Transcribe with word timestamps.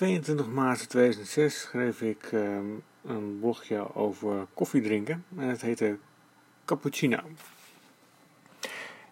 22 0.00 0.46
maart 0.46 0.88
2006 0.88 1.60
schreef 1.60 2.00
ik 2.00 2.28
ehm, 2.32 2.64
een 3.04 3.38
blogje 3.40 3.94
over 3.94 4.46
koffie 4.54 4.82
drinken 4.82 5.24
en 5.36 5.48
het 5.48 5.60
heette 5.60 5.98
Cappuccino. 6.64 7.18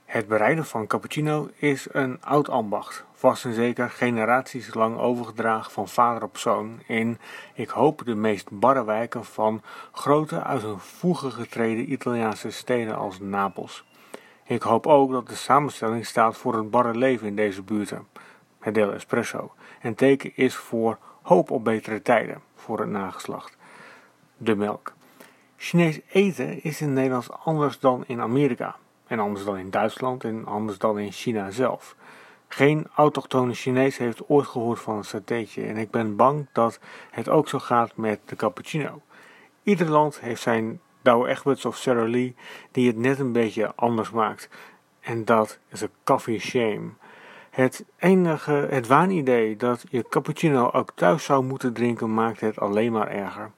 Het 0.04 0.28
bereiden 0.28 0.64
van 0.64 0.86
cappuccino 0.86 1.50
is 1.56 1.86
een 1.92 2.22
oud 2.22 2.48
ambacht, 2.48 3.04
vast 3.12 3.44
en 3.44 3.54
zeker 3.54 3.90
generaties 3.90 4.74
lang 4.74 4.98
overgedragen 4.98 5.72
van 5.72 5.88
vader 5.88 6.22
op 6.22 6.38
zoon 6.38 6.80
in, 6.86 7.18
ik 7.54 7.68
hoop, 7.68 8.02
de 8.04 8.14
meest 8.14 8.50
barre 8.50 8.84
wijken 8.84 9.24
van 9.24 9.62
grote 9.92 10.42
uit 10.42 10.62
hun 10.62 10.78
voegen 10.78 11.32
getreden 11.32 11.92
Italiaanse 11.92 12.50
steden 12.50 12.96
als 12.96 13.20
Napels. 13.20 13.84
Ik 14.44 14.62
hoop 14.62 14.86
ook 14.86 15.10
dat 15.10 15.28
de 15.28 15.34
samenstelling 15.34 16.06
staat 16.06 16.36
voor 16.36 16.54
het 16.56 16.70
barre 16.70 16.94
leven 16.98 17.26
in 17.26 17.36
deze 17.36 17.62
buurten 17.62 18.06
het 18.68 18.76
Del 18.76 18.92
Espresso, 18.92 19.52
en 19.80 19.94
teken 19.94 20.32
is 20.34 20.54
voor 20.54 20.98
hoop 21.22 21.50
op 21.50 21.64
betere 21.64 22.02
tijden 22.02 22.42
voor 22.54 22.80
het 22.80 22.88
nageslacht. 22.88 23.56
De 24.36 24.56
melk. 24.56 24.92
Chinees 25.56 26.00
eten 26.08 26.62
is 26.62 26.80
in 26.80 26.92
Nederland 26.92 27.28
anders 27.44 27.78
dan 27.78 28.04
in 28.06 28.20
Amerika, 28.20 28.76
en 29.06 29.18
anders 29.18 29.44
dan 29.44 29.58
in 29.58 29.70
Duitsland 29.70 30.24
en 30.24 30.46
anders 30.46 30.78
dan 30.78 30.98
in 30.98 31.12
China 31.12 31.50
zelf. 31.50 31.96
Geen 32.48 32.86
autochtone 32.94 33.54
Chinees 33.54 33.96
heeft 33.96 34.28
ooit 34.28 34.46
gehoord 34.46 34.80
van 34.80 34.96
een 34.96 35.04
satéetje 35.04 35.66
en 35.66 35.76
ik 35.76 35.90
ben 35.90 36.16
bang 36.16 36.46
dat 36.52 36.80
het 37.10 37.28
ook 37.28 37.48
zo 37.48 37.58
gaat 37.58 37.96
met 37.96 38.20
de 38.24 38.36
cappuccino. 38.36 39.00
Ieder 39.62 39.88
land 39.88 40.20
heeft 40.20 40.42
zijn 40.42 40.80
Douwe 41.02 41.28
Egberts 41.28 41.64
of 41.64 41.76
Sarah 41.76 42.08
Lee 42.08 42.34
die 42.70 42.86
het 42.86 42.96
net 42.96 43.18
een 43.18 43.32
beetje 43.32 43.72
anders 43.74 44.10
maakt. 44.10 44.48
En 45.00 45.24
dat 45.24 45.58
is 45.68 45.80
een 45.80 45.90
coffee 46.04 46.38
shame. 46.38 46.90
Het 47.58 47.84
enige, 47.98 48.66
het 48.70 48.86
waanidee 48.86 49.56
dat 49.56 49.84
je 49.90 50.08
cappuccino 50.08 50.70
ook 50.70 50.92
thuis 50.94 51.24
zou 51.24 51.44
moeten 51.44 51.72
drinken 51.72 52.14
maakt 52.14 52.40
het 52.40 52.58
alleen 52.58 52.92
maar 52.92 53.08
erger. 53.08 53.50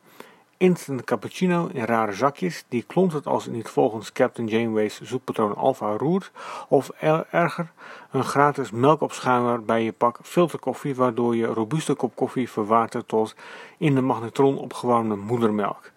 Instant 0.57 1.05
cappuccino 1.05 1.69
in 1.73 1.84
rare 1.84 2.12
zakjes, 2.12 2.65
die 2.69 2.84
klont 2.87 3.12
het 3.12 3.27
als 3.27 3.45
het 3.45 3.55
niet 3.55 3.69
volgens 3.69 4.12
Captain 4.12 4.48
Janeway's 4.48 5.01
zoekpatroon 5.01 5.55
Alpha 5.55 5.97
roert, 5.97 6.31
of 6.69 6.89
erger, 7.31 7.73
een 8.11 8.25
gratis 8.25 8.70
melkopschuimer 8.70 9.65
bij 9.65 9.84
je 9.84 9.92
pak 9.92 10.19
filterkoffie, 10.23 10.95
waardoor 10.95 11.37
je 11.37 11.47
robuuste 11.47 11.95
kop 11.95 12.17
koffie 12.17 12.51
verwatert 12.51 13.09
tot 13.09 13.35
in 13.79 13.95
de 13.95 14.01
magnetron 14.01 14.59
opgewarmde 14.59 15.17
moedermelk. 15.17 15.91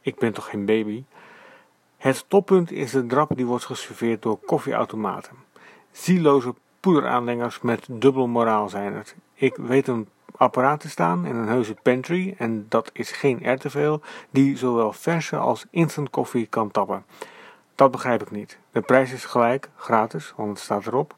Ik 0.00 0.18
ben 0.18 0.32
toch 0.32 0.50
geen 0.50 0.64
baby? 0.64 1.04
Het 1.96 2.24
toppunt 2.28 2.72
is 2.72 2.90
de 2.90 3.06
drap 3.06 3.36
die 3.36 3.46
wordt 3.46 3.64
geserveerd 3.64 4.22
door 4.22 4.38
koffieautomaten. 4.46 5.36
Zieloze 5.90 6.54
poederaanlengers 6.80 7.60
met 7.60 7.86
dubbel 7.90 8.26
moraal 8.26 8.68
zijn 8.68 8.94
het. 8.94 9.16
Ik 9.34 9.56
weet 9.56 9.88
een 9.88 10.08
apparaat 10.36 10.80
te 10.80 10.88
staan 10.88 11.26
in 11.26 11.34
een 11.34 11.48
heuse 11.48 11.74
pantry, 11.82 12.34
en 12.38 12.66
dat 12.68 12.90
is 12.92 13.10
geen 13.10 13.44
er 13.44 13.58
te 13.58 13.70
veel, 13.70 14.00
die 14.30 14.56
zowel 14.56 14.92
verse 14.92 15.36
als 15.36 15.66
instant 15.70 16.10
koffie 16.10 16.46
kan 16.46 16.70
tappen. 16.70 17.04
Dat 17.74 17.90
begrijp 17.90 18.22
ik 18.22 18.30
niet. 18.30 18.58
De 18.70 18.80
prijs 18.80 19.12
is 19.12 19.24
gelijk, 19.24 19.70
gratis, 19.76 20.32
want 20.36 20.48
het 20.48 20.58
staat 20.58 20.86
erop. 20.86 21.14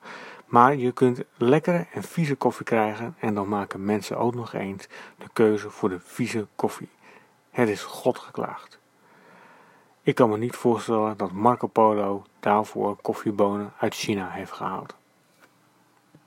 Maar 0.47 0.77
je 0.77 0.93
kunt 0.93 1.23
lekkere 1.37 1.87
en 1.93 2.03
vieze 2.03 2.35
koffie 2.35 2.65
krijgen 2.65 3.17
en 3.19 3.35
dan 3.35 3.49
maken 3.49 3.85
mensen 3.85 4.19
ook 4.19 4.35
nog 4.35 4.53
eens 4.53 4.89
de 5.19 5.29
keuze 5.33 5.71
voor 5.71 5.89
de 5.89 6.01
vieze 6.01 6.47
koffie. 6.57 6.89
Het 7.51 7.69
is 7.69 7.83
God 7.83 8.19
geklaagd. 8.19 8.79
Ik 10.03 10.15
kan 10.15 10.31
me 10.31 10.39
niet 10.39 10.57
voorstellen 10.57 11.17
dat 11.17 11.33
Marco 11.33 11.67
Polo 11.67 12.25
daarvoor 12.41 12.97
koffiebonen 13.03 13.73
uit 13.79 13.95
China 13.95 14.29
heeft 14.31 14.53
gehaald. 14.53 14.95